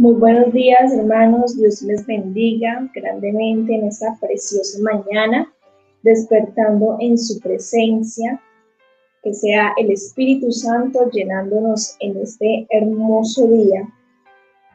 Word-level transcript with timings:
Muy 0.00 0.14
buenos 0.14 0.50
días, 0.54 0.94
hermanos. 0.94 1.58
Dios 1.58 1.82
les 1.82 2.06
bendiga 2.06 2.90
grandemente 2.94 3.74
en 3.74 3.86
esta 3.86 4.16
preciosa 4.18 4.78
mañana, 4.80 5.52
despertando 6.02 6.96
en 7.00 7.18
su 7.18 7.38
presencia. 7.38 8.40
Que 9.22 9.34
sea 9.34 9.74
el 9.76 9.90
Espíritu 9.90 10.50
Santo 10.52 11.10
llenándonos 11.10 11.96
en 12.00 12.16
este 12.16 12.66
hermoso 12.70 13.46
día. 13.48 13.92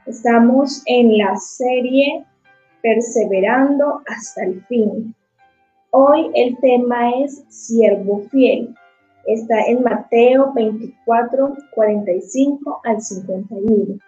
Estamos 0.05 0.83
en 0.85 1.17
la 1.17 1.35
serie 1.37 2.23
Perseverando 2.83 4.03
hasta 4.05 4.43
el 4.43 4.63
fin. 4.65 5.15
Hoy 5.89 6.29
el 6.35 6.55
tema 6.59 7.09
es 7.23 7.43
Siervo 7.49 8.21
Fiel. 8.29 8.75
Está 9.25 9.59
en 9.63 9.81
Mateo 9.81 10.53
24, 10.53 11.55
45 11.73 12.81
al 12.83 13.01
51. 13.01 13.99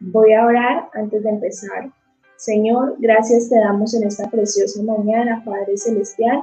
Voy 0.00 0.34
a 0.34 0.44
orar 0.44 0.90
antes 0.92 1.22
de 1.22 1.30
empezar. 1.30 1.90
Señor, 2.36 2.96
gracias 2.98 3.48
te 3.48 3.58
damos 3.58 3.94
en 3.94 4.06
esta 4.06 4.28
preciosa 4.30 4.82
mañana, 4.82 5.42
Padre 5.42 5.74
Celestial, 5.78 6.42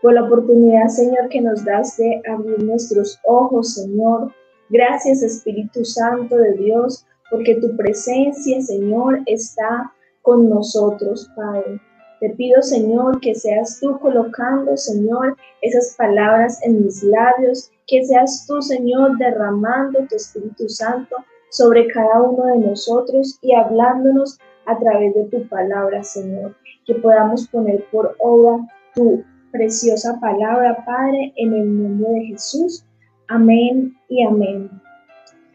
por 0.00 0.14
la 0.14 0.24
oportunidad, 0.24 0.88
Señor, 0.88 1.28
que 1.28 1.42
nos 1.42 1.62
das 1.66 1.98
de 1.98 2.22
abrir 2.26 2.62
nuestros 2.62 3.20
ojos, 3.24 3.74
Señor. 3.74 4.32
Gracias, 4.70 5.22
Espíritu 5.22 5.84
Santo 5.84 6.34
de 6.34 6.52
Dios, 6.54 7.04
porque 7.30 7.56
tu 7.56 7.76
presencia, 7.76 8.62
Señor, 8.62 9.20
está 9.26 9.92
con 10.22 10.48
nosotros, 10.48 11.30
Padre. 11.36 11.78
Te 12.20 12.30
pido, 12.30 12.62
Señor, 12.62 13.20
que 13.20 13.34
seas 13.34 13.78
tú 13.80 13.98
colocando, 13.98 14.78
Señor, 14.78 15.36
esas 15.60 15.94
palabras 15.98 16.58
en 16.62 16.84
mis 16.84 17.02
labios, 17.02 17.70
que 17.86 18.02
seas 18.02 18.46
tú, 18.46 18.62
Señor, 18.62 19.18
derramando 19.18 19.98
tu 20.08 20.16
Espíritu 20.16 20.70
Santo 20.70 21.16
sobre 21.54 21.86
cada 21.86 22.20
uno 22.20 22.46
de 22.46 22.66
nosotros 22.66 23.38
y 23.40 23.54
hablándonos 23.54 24.38
a 24.66 24.76
través 24.76 25.14
de 25.14 25.24
tu 25.26 25.48
palabra, 25.48 26.02
Señor. 26.02 26.56
Que 26.84 26.96
podamos 26.96 27.46
poner 27.48 27.84
por 27.92 28.16
obra 28.18 28.58
tu 28.94 29.22
preciosa 29.52 30.18
palabra, 30.20 30.84
Padre, 30.84 31.32
en 31.36 31.54
el 31.54 31.82
nombre 31.82 32.10
de 32.10 32.26
Jesús. 32.26 32.84
Amén 33.28 33.96
y 34.08 34.24
amén. 34.24 34.68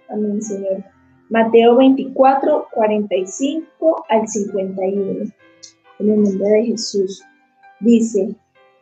Amén, 0.09 0.41
Señor. 0.41 0.85
Mateo 1.29 1.75
24, 1.75 2.67
45 2.71 4.05
al 4.09 4.25
51. 4.25 5.31
En 5.99 6.09
el 6.09 6.23
nombre 6.23 6.49
de 6.49 6.65
Jesús. 6.65 7.21
Dice, 7.81 8.33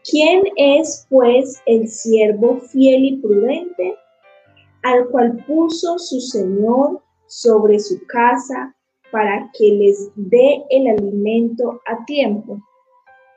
¿quién 0.09 0.43
es 0.55 1.07
pues 1.09 1.61
el 1.65 1.87
siervo 1.87 2.59
fiel 2.59 3.05
y 3.05 3.17
prudente 3.17 3.95
al 4.83 5.07
cual 5.07 5.43
puso 5.47 5.97
su 5.97 6.21
Señor 6.21 7.01
sobre 7.27 7.79
su 7.79 8.05
casa 8.07 8.73
para 9.11 9.49
que 9.57 9.71
les 9.71 10.11
dé 10.15 10.63
el 10.69 10.87
alimento 10.87 11.81
a 11.85 12.03
tiempo. 12.05 12.59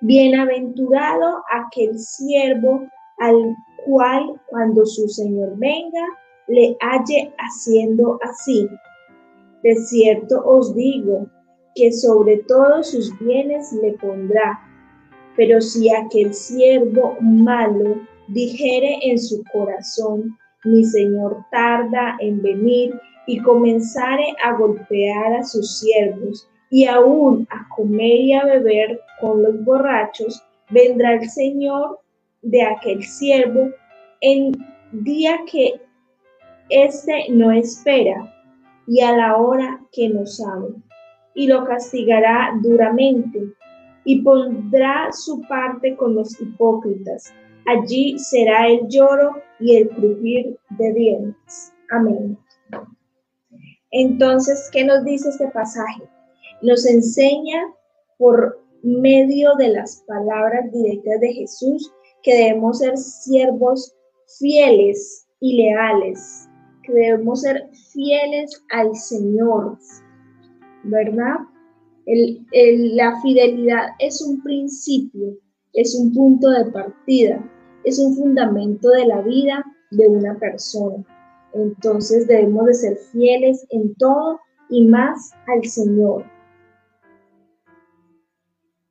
Bienaventurado 0.00 1.42
aquel 1.52 1.98
siervo 1.98 2.82
al 3.18 3.54
cual 3.84 4.40
cuando 4.48 4.84
su 4.86 5.08
Señor 5.08 5.56
venga 5.56 6.06
le 6.48 6.76
halle 6.80 7.32
haciendo 7.38 8.18
así. 8.22 8.68
De 9.62 9.74
cierto 9.76 10.42
os 10.44 10.74
digo 10.74 11.26
que 11.74 11.92
sobre 11.92 12.38
todos 12.48 12.90
sus 12.90 13.16
bienes 13.20 13.72
le 13.72 13.92
pondrá. 13.92 14.58
Pero 15.36 15.60
si 15.60 15.94
aquel 15.94 16.34
siervo 16.34 17.16
malo 17.20 17.96
dijere 18.28 18.98
en 19.02 19.18
su 19.18 19.42
corazón, 19.52 20.36
mi 20.64 20.84
Señor 20.84 21.44
tarda 21.50 22.16
en 22.20 22.42
venir, 22.42 22.98
y 23.26 23.40
comenzare 23.42 24.34
a 24.44 24.52
golpear 24.54 25.34
a 25.34 25.44
sus 25.44 25.78
siervos 25.78 26.48
y 26.70 26.86
aún 26.86 27.46
a 27.50 27.68
comer 27.74 28.20
y 28.20 28.32
a 28.32 28.44
beber 28.44 29.00
con 29.20 29.42
los 29.42 29.64
borrachos, 29.64 30.42
vendrá 30.70 31.14
el 31.14 31.28
Señor 31.28 32.00
de 32.42 32.62
aquel 32.62 33.02
siervo 33.02 33.70
en 34.20 34.52
día 34.92 35.40
que 35.50 35.80
éste 36.68 37.26
no 37.30 37.50
espera 37.50 38.32
y 38.86 39.00
a 39.00 39.16
la 39.16 39.36
hora 39.36 39.80
que 39.92 40.08
no 40.08 40.26
sabe, 40.26 40.68
y 41.34 41.46
lo 41.46 41.64
castigará 41.64 42.58
duramente 42.62 43.40
y 44.04 44.22
pondrá 44.22 45.12
su 45.12 45.42
parte 45.42 45.96
con 45.96 46.14
los 46.14 46.40
hipócritas. 46.40 47.32
Allí 47.66 48.18
será 48.18 48.66
el 48.66 48.88
lloro 48.88 49.40
y 49.60 49.76
el 49.76 49.88
crujir 49.90 50.58
de 50.70 50.92
dientes. 50.92 51.72
Amén. 51.90 52.38
Entonces, 53.92 54.68
¿qué 54.72 54.84
nos 54.84 55.04
dice 55.04 55.30
este 55.30 55.48
pasaje? 55.48 56.02
Nos 56.62 56.86
enseña 56.86 57.62
por 58.18 58.60
medio 58.82 59.54
de 59.56 59.68
las 59.68 60.04
palabras 60.06 60.70
directas 60.72 61.20
de 61.20 61.32
Jesús 61.34 61.92
que 62.22 62.34
debemos 62.34 62.78
ser 62.78 62.96
siervos 62.96 63.94
fieles 64.38 65.26
y 65.40 65.56
leales, 65.56 66.48
que 66.84 66.92
debemos 66.92 67.42
ser 67.42 67.68
fieles 67.92 68.62
al 68.70 68.94
Señor, 68.94 69.78
¿verdad? 70.84 71.36
la 72.06 73.20
fidelidad 73.22 73.88
es 73.98 74.20
un 74.22 74.42
principio, 74.42 75.36
es 75.72 75.94
un 75.94 76.12
punto 76.12 76.50
de 76.50 76.70
partida, 76.72 77.48
es 77.84 77.98
un 77.98 78.16
fundamento 78.16 78.88
de 78.88 79.06
la 79.06 79.20
vida 79.22 79.64
de 79.92 80.08
una 80.08 80.38
persona. 80.38 81.04
Entonces 81.52 82.26
debemos 82.26 82.66
de 82.66 82.74
ser 82.74 82.96
fieles 83.12 83.66
en 83.70 83.94
todo 83.96 84.40
y 84.68 84.86
más 84.86 85.32
al 85.46 85.64
Señor. 85.64 86.24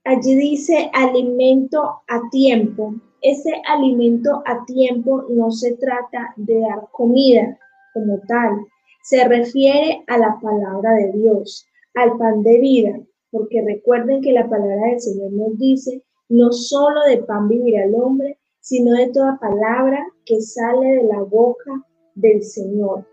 Allí 0.04 0.36
dice 0.36 0.90
alimento 0.94 2.02
a 2.08 2.22
tiempo. 2.32 2.96
Ese 3.22 3.54
alimento 3.68 4.42
a 4.46 4.66
tiempo 4.66 5.26
no 5.30 5.52
se 5.52 5.76
trata 5.76 6.34
de 6.38 6.60
dar 6.62 6.88
comida 6.92 7.58
como 7.94 8.20
tal, 8.28 8.66
se 9.04 9.28
refiere 9.28 10.04
a 10.08 10.18
la 10.18 10.40
palabra 10.42 10.94
de 10.94 11.12
Dios, 11.14 11.68
al 11.96 12.18
pan 12.18 12.44
de 12.44 12.60
vida, 12.60 13.00
porque 13.32 13.62
recuerden 13.62 14.22
que 14.22 14.32
la 14.32 14.50
palabra 14.50 14.88
del 14.88 15.02
Señor 15.02 15.32
nos 15.34 15.58
dice, 15.58 16.04
no 16.30 16.52
solo 16.52 17.02
de 17.06 17.18
pan 17.24 17.48
vivirá 17.48 17.86
el 17.86 17.96
hombre, 17.96 18.38
sino 18.62 18.94
de 18.94 19.12
toda 19.12 19.40
palabra 19.40 20.06
que 20.26 20.42
sale 20.42 20.96
de 20.96 21.04
la 21.04 21.22
boca 21.24 21.86
del 22.20 22.44
Señor. 22.44 23.06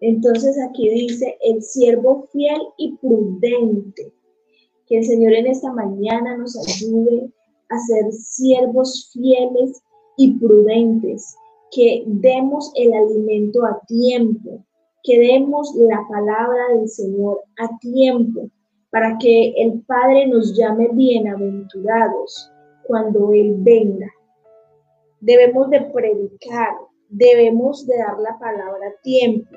Entonces 0.00 0.56
aquí 0.68 0.88
dice 0.88 1.36
el 1.42 1.62
siervo 1.62 2.26
fiel 2.32 2.60
y 2.76 2.96
prudente. 2.96 4.12
Que 4.86 4.98
el 4.98 5.04
Señor 5.04 5.32
en 5.32 5.46
esta 5.46 5.72
mañana 5.72 6.36
nos 6.36 6.56
ayude 6.58 7.32
a 7.70 7.78
ser 7.78 8.12
siervos 8.12 9.10
fieles 9.12 9.82
y 10.16 10.32
prudentes, 10.38 11.34
que 11.70 12.04
demos 12.06 12.70
el 12.76 12.92
alimento 12.92 13.64
a 13.64 13.80
tiempo, 13.86 14.64
que 15.02 15.18
demos 15.18 15.74
la 15.76 16.00
palabra 16.08 16.76
del 16.76 16.88
Señor 16.88 17.42
a 17.58 17.78
tiempo, 17.78 18.48
para 18.90 19.18
que 19.18 19.54
el 19.56 19.80
Padre 19.82 20.26
nos 20.26 20.56
llame 20.56 20.88
bienaventurados 20.92 22.50
cuando 22.86 23.32
Él 23.32 23.56
venga. 23.58 24.10
Debemos 25.20 25.70
de 25.70 25.80
predicar, 25.80 26.74
debemos 27.16 27.86
de 27.86 27.96
dar 27.98 28.18
la 28.18 28.38
palabra 28.38 28.92
tiempo. 29.02 29.56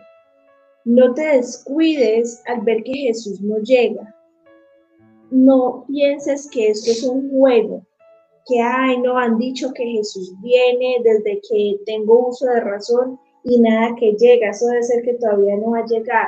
No 0.85 1.13
te 1.13 1.23
descuides 1.23 2.41
al 2.45 2.61
ver 2.61 2.83
que 2.83 2.93
Jesús 2.93 3.41
no 3.41 3.57
llega. 3.59 4.15
No 5.29 5.83
pienses 5.87 6.49
que 6.49 6.69
esto 6.69 6.91
es 6.91 7.03
un 7.03 7.29
juego, 7.29 7.85
que, 8.45 8.61
ay, 8.61 9.01
no, 9.01 9.17
han 9.17 9.37
dicho 9.37 9.73
que 9.73 9.83
Jesús 9.83 10.33
viene 10.41 10.97
desde 11.03 11.41
que 11.41 11.77
tengo 11.85 12.29
uso 12.29 12.45
de 12.45 12.61
razón 12.61 13.19
y 13.43 13.59
nada 13.59 13.95
que 13.99 14.13
llega. 14.13 14.51
Eso 14.51 14.67
debe 14.67 14.83
ser 14.83 15.03
que 15.03 15.15
todavía 15.15 15.57
no 15.57 15.71
va 15.71 15.79
a 15.79 15.85
llegar. 15.85 16.27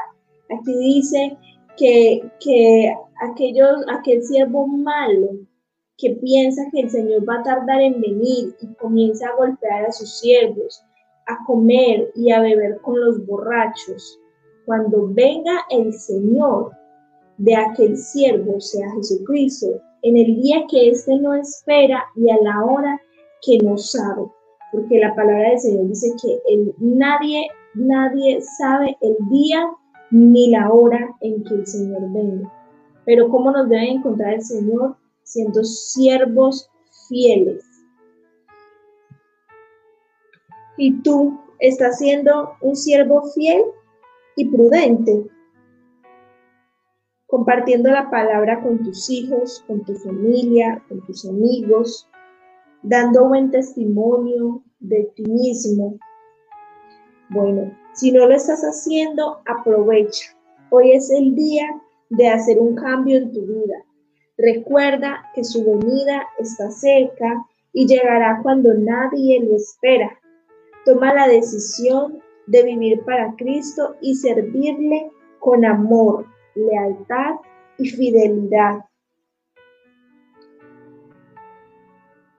Aquí 0.49 0.75
dice 0.77 1.37
que, 1.77 2.21
que 2.41 2.93
aquellos, 3.21 3.85
aquel 3.87 4.21
siervo 4.23 4.67
malo 4.67 5.29
que 5.97 6.11
piensa 6.21 6.63
que 6.71 6.81
el 6.81 6.89
Señor 6.89 7.27
va 7.27 7.39
a 7.39 7.43
tardar 7.43 7.81
en 7.81 8.01
venir 8.01 8.55
y 8.61 8.67
comienza 8.75 9.27
a 9.27 9.35
golpear 9.35 9.85
a 9.85 9.91
sus 9.91 10.19
siervos, 10.19 10.83
a 11.29 11.45
comer 11.45 12.11
y 12.15 12.31
a 12.31 12.41
beber 12.41 12.79
con 12.81 12.99
los 12.99 13.25
borrachos, 13.25 14.19
cuando 14.65 15.07
venga 15.13 15.61
el 15.69 15.93
Señor 15.93 16.71
de 17.37 17.55
aquel 17.55 17.97
siervo, 17.97 18.59
sea 18.59 18.91
Jesucristo, 18.95 19.81
en 20.01 20.17
el 20.17 20.41
día 20.41 20.65
que 20.69 20.89
éste 20.89 21.17
no 21.19 21.33
espera 21.33 22.03
y 22.15 22.29
a 22.29 22.37
la 22.41 22.63
hora 22.65 23.01
que 23.41 23.57
no 23.59 23.77
sabe. 23.77 24.23
Porque 24.71 24.99
la 24.99 25.15
palabra 25.15 25.49
del 25.49 25.59
Señor 25.59 25.87
dice 25.87 26.13
que 26.21 26.39
nadie, 26.79 27.47
nadie 27.73 28.41
sabe 28.57 28.97
el 29.01 29.15
día 29.29 29.65
ni 30.11 30.51
la 30.51 30.71
hora 30.71 31.15
en 31.21 31.43
que 31.43 31.55
el 31.55 31.67
Señor 31.67 32.01
venga. 32.11 32.51
Pero 33.05 33.29
¿cómo 33.29 33.51
nos 33.51 33.69
debe 33.69 33.89
encontrar 33.89 34.35
el 34.35 34.43
Señor? 34.43 34.95
Siendo 35.23 35.63
siervos 35.63 36.69
fieles 37.07 37.68
y 40.79 40.93
tú 41.01 41.37
estás 41.59 41.99
siendo 41.99 42.53
un 42.61 42.75
siervo 42.75 43.21
fiel 43.33 43.63
y 44.35 44.49
prudente. 44.49 45.25
compartiendo 47.27 47.91
la 47.91 48.09
palabra 48.09 48.59
con 48.63 48.81
tus 48.83 49.07
hijos, 49.07 49.63
con 49.67 49.85
tu 49.85 49.93
familia, 49.93 50.83
con 50.89 50.99
tus 51.05 51.27
amigos, 51.27 52.09
dando 52.81 53.27
buen 53.27 53.51
testimonio 53.51 54.63
de 54.79 55.03
ti 55.15 55.25
mismo. 55.25 55.99
Bueno, 57.29 57.71
si 57.93 58.11
no 58.11 58.25
lo 58.25 58.33
estás 58.33 58.61
haciendo, 58.61 59.41
aprovecha. 59.45 60.35
Hoy 60.71 60.93
es 60.93 61.11
el 61.11 61.35
día 61.35 61.67
de 62.09 62.29
hacer 62.29 62.57
un 62.57 62.73
cambio 62.73 63.17
en 63.17 63.31
tu 63.31 63.41
vida. 63.41 63.77
Recuerda 64.35 65.23
que 65.35 65.43
su 65.43 65.63
venida 65.63 66.25
está 66.39 66.71
cerca 66.71 67.45
y 67.73 67.85
llegará 67.85 68.39
cuando 68.41 68.73
nadie 68.73 69.39
lo 69.43 69.55
espera. 69.55 70.18
Toma 70.89 71.13
la 71.13 71.27
decisión 71.27 72.17
de 72.47 72.63
vivir 72.63 73.05
para 73.05 73.35
Cristo 73.35 73.95
y 74.01 74.15
servirle 74.15 75.11
con 75.37 75.63
amor, 75.63 76.25
lealtad 76.55 77.35
y 77.77 77.89
fidelidad. 77.91 78.79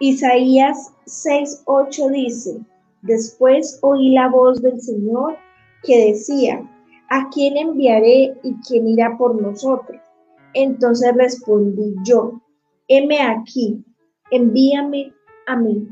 Isaías 0.01 0.93
6:8 1.07 2.11
dice, 2.11 2.59
después 3.03 3.79
oí 3.83 4.15
la 4.15 4.27
voz 4.27 4.61
del 4.61 4.81
Señor 4.81 5.37
que 5.85 6.09
decía, 6.09 6.69
¿a 7.09 7.29
quién 7.31 7.57
enviaré 7.57 8.37
y 8.43 8.57
quién 8.67 8.89
irá 8.89 9.17
por 9.17 9.41
nosotros? 9.41 10.01
Entonces 10.55 11.15
respondí 11.15 11.95
yo, 12.05 12.41
heme 12.89 13.23
aquí, 13.23 13.85
envíame 14.33 15.15
a 15.47 15.55
mí. 15.55 15.87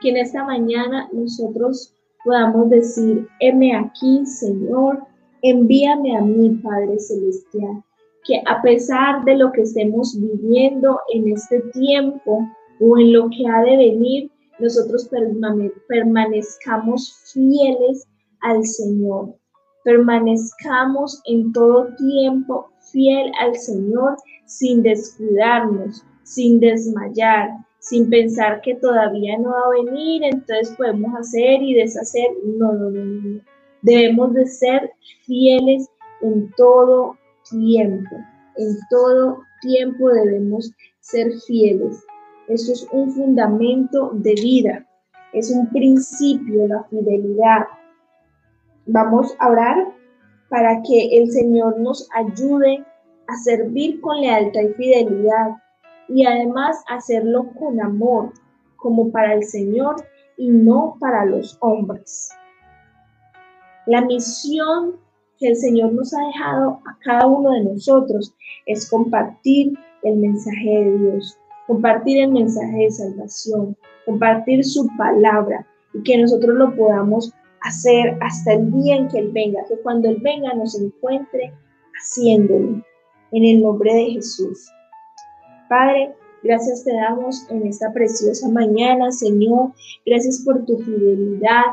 Que 0.00 0.10
en 0.10 0.18
esta 0.18 0.44
mañana 0.44 1.08
nosotros 1.12 1.95
podamos 2.26 2.68
decir, 2.68 3.26
heme 3.38 3.74
aquí, 3.76 4.26
Señor, 4.26 4.98
envíame 5.42 6.16
a 6.16 6.20
mí, 6.20 6.60
Padre 6.62 6.98
Celestial. 6.98 7.82
Que 8.24 8.42
a 8.46 8.60
pesar 8.60 9.24
de 9.24 9.36
lo 9.36 9.52
que 9.52 9.62
estemos 9.62 10.20
viviendo 10.20 10.98
en 11.14 11.28
este 11.32 11.60
tiempo 11.72 12.40
o 12.80 12.98
en 12.98 13.12
lo 13.12 13.30
que 13.30 13.46
ha 13.46 13.62
de 13.62 13.76
venir, 13.76 14.30
nosotros 14.58 15.08
permanezcamos 15.88 17.16
fieles 17.32 18.08
al 18.40 18.64
Señor. 18.66 19.36
Permanezcamos 19.84 21.22
en 21.26 21.52
todo 21.52 21.94
tiempo 21.96 22.68
fiel 22.90 23.30
al 23.38 23.54
Señor 23.54 24.16
sin 24.46 24.82
descuidarnos, 24.82 26.04
sin 26.24 26.58
desmayar, 26.58 27.50
sin 27.88 28.10
pensar 28.10 28.60
que 28.62 28.74
todavía 28.74 29.38
no 29.38 29.50
va 29.50 29.60
a 29.60 29.84
venir, 29.84 30.24
entonces 30.24 30.74
podemos 30.76 31.14
hacer 31.20 31.62
y 31.62 31.74
deshacer. 31.74 32.30
No, 32.44 32.72
no, 32.72 32.90
no, 32.90 33.04
no. 33.04 33.40
Debemos 33.82 34.34
de 34.34 34.44
ser 34.46 34.90
fieles 35.24 35.88
en 36.20 36.50
todo 36.56 37.16
tiempo. 37.48 38.16
En 38.56 38.76
todo 38.90 39.38
tiempo 39.60 40.08
debemos 40.10 40.72
ser 40.98 41.30
fieles. 41.46 42.04
Eso 42.48 42.72
es 42.72 42.88
un 42.90 43.12
fundamento 43.12 44.10
de 44.14 44.34
vida. 44.34 44.86
Es 45.32 45.52
un 45.52 45.68
principio, 45.70 46.66
la 46.66 46.82
fidelidad. 46.90 47.66
Vamos 48.86 49.32
a 49.38 49.48
orar 49.48 49.94
para 50.48 50.82
que 50.82 51.18
el 51.18 51.30
Señor 51.30 51.78
nos 51.78 52.08
ayude 52.14 52.84
a 53.28 53.36
servir 53.44 54.00
con 54.00 54.20
lealtad 54.20 54.62
y 54.62 54.74
fidelidad 54.74 55.50
y 56.08 56.24
además 56.26 56.82
hacerlo 56.88 57.50
con 57.58 57.80
amor, 57.80 58.32
como 58.76 59.10
para 59.10 59.34
el 59.34 59.44
Señor 59.44 59.96
y 60.36 60.48
no 60.48 60.96
para 61.00 61.24
los 61.24 61.56
hombres. 61.60 62.30
La 63.86 64.00
misión 64.02 64.96
que 65.38 65.48
el 65.48 65.56
Señor 65.56 65.92
nos 65.92 66.14
ha 66.14 66.26
dejado 66.26 66.80
a 66.86 66.98
cada 67.04 67.26
uno 67.26 67.50
de 67.52 67.64
nosotros 67.64 68.34
es 68.66 68.88
compartir 68.88 69.78
el 70.02 70.16
mensaje 70.16 70.68
de 70.68 70.98
Dios, 70.98 71.38
compartir 71.66 72.22
el 72.22 72.32
mensaje 72.32 72.76
de 72.76 72.90
salvación, 72.90 73.76
compartir 74.04 74.64
su 74.64 74.88
palabra 74.96 75.66
y 75.94 76.02
que 76.02 76.18
nosotros 76.18 76.56
lo 76.56 76.74
podamos 76.74 77.32
hacer 77.62 78.16
hasta 78.20 78.54
el 78.54 78.70
día 78.72 78.96
en 78.96 79.08
que 79.08 79.18
Él 79.18 79.30
venga, 79.32 79.64
que 79.68 79.76
cuando 79.82 80.08
Él 80.08 80.18
venga 80.22 80.54
nos 80.54 80.78
encuentre 80.80 81.52
haciéndolo. 82.00 82.82
En 83.32 83.44
el 83.44 83.60
nombre 83.60 83.92
de 83.92 84.04
Jesús. 84.12 84.70
Padre, 85.68 86.14
gracias 86.42 86.84
te 86.84 86.92
damos 86.92 87.46
en 87.50 87.66
esta 87.66 87.92
preciosa 87.92 88.48
mañana, 88.48 89.10
Señor. 89.10 89.72
Gracias 90.04 90.42
por 90.44 90.64
tu 90.64 90.78
fidelidad, 90.78 91.64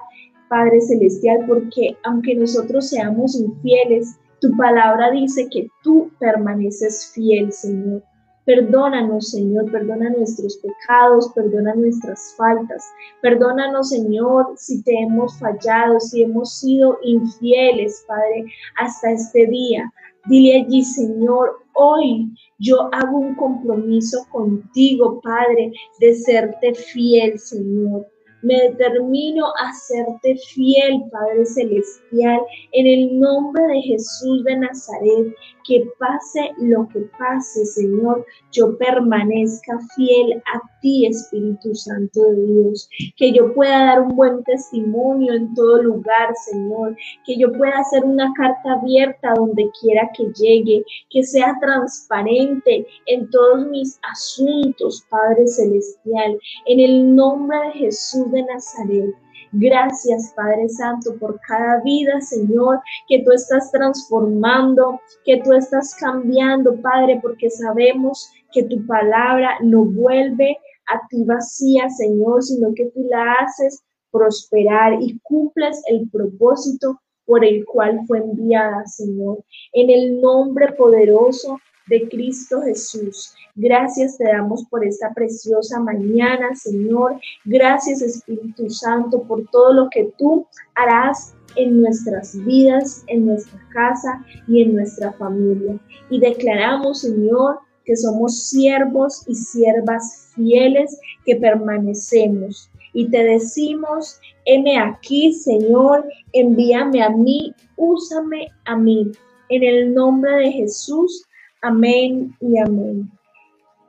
Padre 0.49 0.81
Celestial, 0.81 1.45
porque 1.47 1.95
aunque 2.03 2.35
nosotros 2.35 2.89
seamos 2.89 3.35
infieles, 3.35 4.17
tu 4.41 4.55
palabra 4.57 5.11
dice 5.11 5.47
que 5.49 5.69
tú 5.83 6.11
permaneces 6.19 7.11
fiel, 7.13 7.51
Señor. 7.51 8.03
Perdónanos, 8.45 9.29
Señor, 9.29 9.71
perdona 9.71 10.09
nuestros 10.09 10.57
pecados, 10.57 11.31
perdona 11.33 11.75
nuestras 11.75 12.33
faltas. 12.37 12.83
Perdónanos, 13.21 13.89
Señor, 13.89 14.53
si 14.57 14.83
te 14.83 14.99
hemos 14.99 15.39
fallado, 15.39 15.97
si 16.01 16.23
hemos 16.23 16.59
sido 16.59 16.97
infieles, 17.03 18.03
Padre, 18.05 18.45
hasta 18.77 19.11
este 19.11 19.47
día. 19.47 19.89
Dile 20.25 20.65
allí, 20.65 20.83
Señor, 20.83 21.62
hoy 21.73 22.31
yo 22.59 22.89
hago 22.91 23.17
un 23.17 23.35
compromiso 23.35 24.25
contigo, 24.31 25.21
Padre, 25.21 25.71
de 25.99 26.15
serte 26.15 26.73
fiel, 26.73 27.37
Señor. 27.39 28.07
Me 28.41 28.55
determino 28.69 29.45
a 29.47 29.73
serte 29.73 30.35
fiel, 30.35 31.01
Padre 31.11 31.45
Celestial, 31.45 32.41
en 32.73 32.87
el 32.87 33.19
nombre 33.19 33.63
de 33.67 33.81
Jesús 33.81 34.43
de 34.43 34.57
Nazaret. 34.57 35.35
Que 35.65 35.89
pase 35.97 36.51
lo 36.57 36.87
que 36.89 36.99
pase, 37.17 37.65
Señor, 37.65 38.25
yo 38.51 38.77
permanezca 38.77 39.79
fiel 39.95 40.41
a 40.53 40.61
ti, 40.81 41.05
Espíritu 41.05 41.73
Santo 41.73 42.21
de 42.21 42.45
Dios. 42.45 42.89
Que 43.17 43.31
yo 43.31 43.53
pueda 43.53 43.85
dar 43.85 44.01
un 44.01 44.15
buen 44.15 44.43
testimonio 44.43 45.33
en 45.33 45.53
todo 45.53 45.81
lugar, 45.81 46.33
Señor. 46.45 46.95
Que 47.25 47.37
yo 47.37 47.51
pueda 47.53 47.79
hacer 47.79 48.03
una 48.03 48.31
carta 48.33 48.73
abierta 48.73 49.33
donde 49.35 49.69
quiera 49.79 50.09
que 50.15 50.25
llegue. 50.33 50.83
Que 51.09 51.23
sea 51.23 51.57
transparente 51.61 52.85
en 53.05 53.29
todos 53.29 53.65
mis 53.67 53.99
asuntos, 54.11 55.05
Padre 55.09 55.47
Celestial. 55.47 56.39
En 56.65 56.79
el 56.79 57.15
nombre 57.15 57.57
de 57.59 57.71
Jesús 57.71 58.31
de 58.31 58.43
Nazaret. 58.43 59.15
Gracias, 59.55 60.33
Padre 60.35 60.67
Santo, 60.67 61.15
por 61.19 61.39
cada 61.41 61.79
vida, 61.83 62.19
Señor, 62.21 62.79
que 63.07 63.21
tú 63.23 63.31
estás 63.31 63.71
transformando, 63.71 64.99
que 65.25 65.41
tú 65.43 65.53
estás 65.53 65.93
cambiando, 65.93 66.81
Padre, 66.81 67.19
porque 67.21 67.51
sabemos 67.51 68.31
que 68.51 68.63
tu 68.63 68.83
palabra 68.87 69.57
no 69.61 69.85
vuelve 69.85 70.57
a 70.87 71.07
ti 71.07 71.23
vacía, 71.23 71.87
Señor, 71.89 72.41
sino 72.41 72.73
que 72.73 72.85
tú 72.85 73.05
la 73.09 73.33
haces 73.33 73.83
prosperar 74.11 74.99
y 74.99 75.19
cumples 75.19 75.83
el 75.85 76.09
propósito 76.09 76.99
por 77.25 77.45
el 77.45 77.63
cual 77.65 77.99
fue 78.07 78.17
enviada, 78.17 78.83
Señor. 78.87 79.43
En 79.73 79.91
el 79.91 80.19
nombre 80.19 80.71
poderoso 80.73 81.59
de 81.87 82.07
Cristo 82.09 82.61
Jesús. 82.61 83.33
Gracias 83.55 84.17
te 84.17 84.25
damos 84.25 84.65
por 84.65 84.85
esta 84.85 85.13
preciosa 85.13 85.79
mañana, 85.79 86.55
Señor. 86.55 87.19
Gracias, 87.45 88.01
Espíritu 88.01 88.69
Santo, 88.69 89.21
por 89.23 89.45
todo 89.51 89.73
lo 89.73 89.89
que 89.89 90.11
tú 90.17 90.47
harás 90.75 91.35
en 91.55 91.81
nuestras 91.81 92.35
vidas, 92.45 93.03
en 93.07 93.27
nuestra 93.27 93.59
casa 93.71 94.25
y 94.47 94.63
en 94.63 94.75
nuestra 94.75 95.13
familia. 95.13 95.77
Y 96.09 96.19
declaramos, 96.19 97.01
Señor, 97.01 97.59
que 97.85 97.95
somos 97.95 98.49
siervos 98.49 99.23
y 99.27 99.35
siervas 99.35 100.31
fieles 100.35 100.99
que 101.25 101.35
permanecemos. 101.35 102.69
Y 102.93 103.09
te 103.09 103.23
decimos, 103.23 104.19
heme 104.45 104.79
aquí, 104.79 105.33
Señor, 105.33 106.07
envíame 106.31 107.01
a 107.03 107.09
mí, 107.09 107.53
úsame 107.75 108.47
a 108.65 108.75
mí. 108.75 109.11
En 109.49 109.63
el 109.63 109.93
nombre 109.93 110.31
de 110.37 110.51
Jesús, 110.51 111.25
amén 111.63 112.35
y 112.39 112.59
amén. 112.59 113.09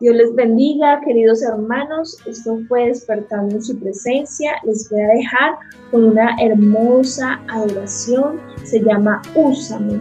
Dios 0.01 0.17
les 0.17 0.35
bendiga, 0.35 1.01
queridos 1.05 1.43
hermanos. 1.43 2.19
Esto 2.27 2.59
fue 2.69 2.87
despertando 2.87 3.57
en 3.57 3.63
su 3.63 3.79
presencia. 3.79 4.53
Les 4.65 4.89
voy 4.91 5.01
a 5.01 5.09
dejar 5.09 5.55
con 5.91 6.05
una 6.05 6.37
hermosa 6.41 7.41
adoración. 7.49 8.41
Se 8.65 8.81
llama 8.81 9.23
Úsame, 9.35 10.01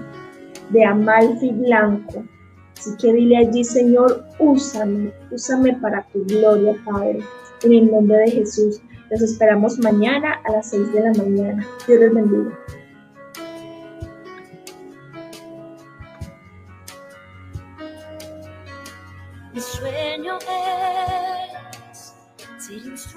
de 0.69 0.85
Amalfi 0.85 1.51
Blanco. 1.51 2.23
Así 2.77 2.91
que 2.99 3.13
dile 3.13 3.37
allí, 3.37 3.63
Señor, 3.63 4.25
úsame, 4.39 5.13
úsame 5.31 5.73
para 5.81 6.05
tu 6.11 6.25
gloria, 6.25 6.75
Padre. 6.85 7.19
En 7.63 7.73
el 7.73 7.91
nombre 7.91 8.17
de 8.17 8.31
Jesús. 8.31 8.81
Los 9.09 9.21
esperamos 9.21 9.77
mañana 9.79 10.39
a 10.43 10.53
las 10.53 10.71
6 10.71 10.91
de 10.91 11.01
la 11.01 11.13
mañana. 11.13 11.65
Dios 11.87 11.99
les 11.99 12.13
bendiga. 12.13 12.59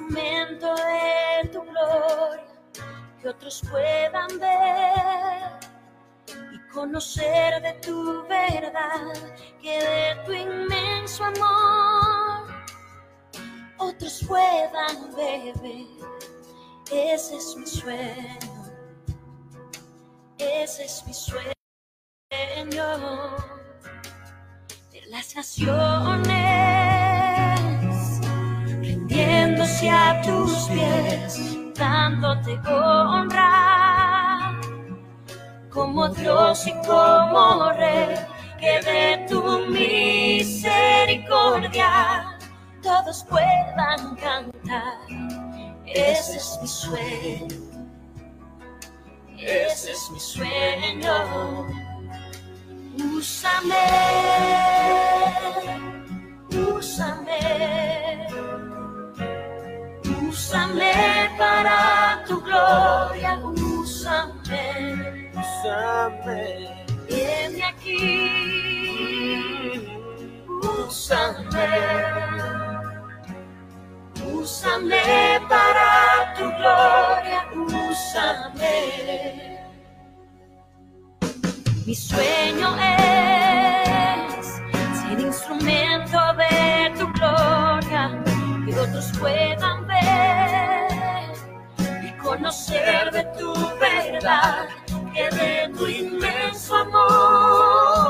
Instrumento 0.06 0.74
de 0.74 1.48
tu 1.48 1.62
gloria, 1.62 2.44
que 3.20 3.28
otros 3.28 3.62
puedan 3.70 4.38
ver 4.38 5.60
y 6.52 6.72
conocer 6.72 7.62
de 7.62 7.72
tu 7.74 8.26
verdad 8.28 9.12
que 9.60 9.78
de 9.80 10.16
tu 10.24 10.32
inmenso 10.32 11.24
amor 11.24 12.46
otros 13.78 14.24
puedan 14.26 15.14
beber. 15.14 15.86
Ese 16.92 17.36
es 17.36 17.56
mi 17.56 17.66
sueño, 17.66 18.62
ese 20.38 20.84
es 20.84 21.04
mi 21.06 21.14
sueño. 21.14 21.52
De 24.92 25.02
las 25.08 25.34
naciones, 25.36 26.45
a 29.84 30.22
tus 30.22 30.68
pies, 30.68 31.56
dándote 31.74 32.58
honra 32.66 34.58
como 35.70 36.08
Dios 36.08 36.66
y 36.66 36.72
como 36.86 37.70
Rey, 37.72 38.16
que 38.58 38.80
de 38.80 39.26
tu 39.28 39.42
misericordia 39.68 42.38
todos 42.82 43.22
puedan 43.28 44.16
cantar. 44.16 44.94
Ese 45.84 46.38
es 46.38 46.58
mi 46.62 46.68
sueño, 46.68 47.54
ese 49.38 49.92
es 49.92 50.10
mi 50.10 50.18
sueño. 50.18 51.66
Úsame, 53.14 53.76
úsame, 56.50 58.05
úsame 60.46 61.28
para 61.36 62.22
tu 62.24 62.40
gloria, 62.40 63.36
úsame, 63.42 65.30
úsame, 65.34 66.86
viene 67.08 67.64
aquí, 67.64 67.98
úsame, 70.86 71.68
úsame 74.32 75.02
para 75.48 76.34
tu 76.36 76.44
gloria, 76.44 77.40
úsame. 77.90 78.78
Mi 81.84 81.94
sueño 81.94 82.35
conocer 92.46 93.10
de 93.10 93.24
tu 93.36 93.52
verdad, 93.80 94.68
que 95.12 95.28
de 95.34 95.68
tu 95.76 95.86
inmenso 95.88 96.76
amor 96.76 98.06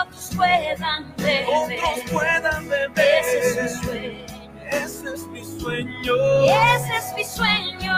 otros 0.00 0.30
puedan 0.34 1.14
ver. 1.18 1.44
Otros 1.46 2.00
puedan 2.10 2.66
beber. 2.66 2.96
Ese 2.96 3.64
es 3.64 3.82
mi 3.82 3.84
sueño. 3.84 4.24
Ese 4.70 5.14
es 5.14 5.26
mi 5.28 5.44
sueño. 5.44 6.16
Ese 6.44 6.96
es 6.96 7.12
mi 7.14 7.24
sueño. 7.24 7.94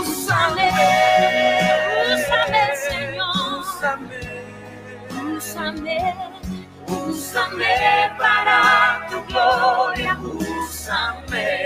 Úsame, 0.00 0.70
úsame, 2.14 2.62
Señor. 2.88 3.58
Úsame, 3.58 4.20
Úsame, 5.36 5.98
úsame 6.86 7.74
para 8.18 9.06
tu 9.10 9.18
gloria. 9.26 10.16
Úsame, 10.22 11.65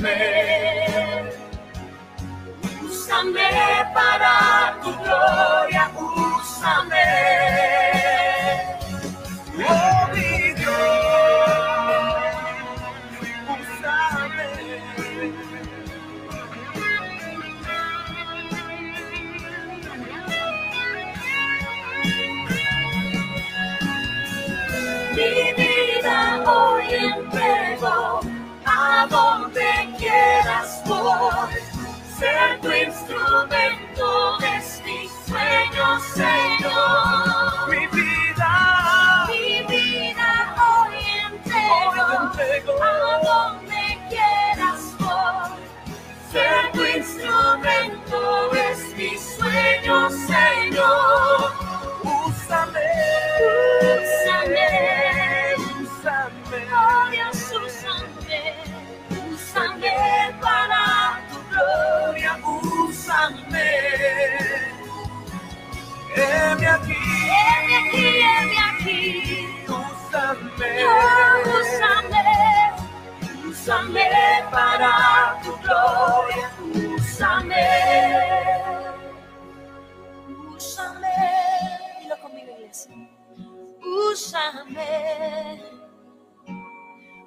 Úsame, 0.00 1.28
úsame 2.82 3.50
para 3.92 4.74
tu 4.82 4.90
gloria. 4.96 5.90
Úsame. 5.94 7.04
Oh, 9.58 10.08
Dios, 10.14 10.70
úsame. 13.60 14.48
Mi 25.14 25.52
vida 25.52 26.42
hoy 26.46 26.88
entrego 26.94 28.20
a 28.64 29.06
donde 29.10 29.49
Ser 32.18 32.60
tu 32.60 32.70
instrumento 32.70 34.38
es 34.58 34.82
mi 34.84 35.08
sueño, 35.26 36.00
Señor. 36.14 37.70
Mi 37.70 37.86
vida, 37.86 39.26
Mi 39.28 39.62
vida 39.66 40.54
hoy 40.60 40.96
entrego, 41.32 41.70
hoy 41.72 41.96
entrego. 42.20 42.72
a 42.82 42.84
donde 43.24 43.98
quieras 44.10 44.82
voy. 44.98 45.60
Ser 46.30 46.72
tu 46.72 46.84
instrumento 46.84 48.52
es 48.52 48.96
mi 48.98 49.16
sueño, 49.16 50.10
Señor. 50.10 50.29
Úsame. 70.84 72.72
úsame 73.48 74.08
para 74.50 75.40
tu 75.42 75.56
gloria, 75.58 76.50
úsame. 76.94 77.66
Úsame, 80.56 81.16
dilo 82.00 82.16
conmigo 82.20 82.50
iglesia, 82.52 82.92
úsame. 83.82 85.62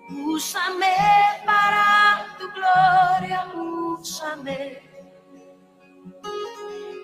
Úsame 0.09 0.95
para 1.45 2.35
tu 2.37 2.51
gloria, 2.51 3.47
úsame. 3.55 4.81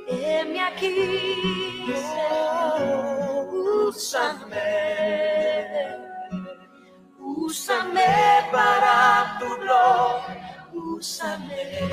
Heme 0.07 0.59
aquí, 0.59 1.85
Señor, 1.87 3.47
úsame. 3.87 5.38
Úsame 7.49 8.05
para 8.51 9.39
tu 9.39 9.49
gloria, 9.57 10.67
úsame. 10.71 11.89